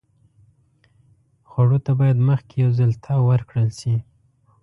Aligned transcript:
خوړو 1.49 1.77
ته 1.85 1.91
باید 1.99 2.25
مخکې 2.29 2.55
یو 2.63 2.71
ځل 2.79 2.91
تاو 3.03 3.21
ورکړل 3.31 3.69
شي. 3.79 3.95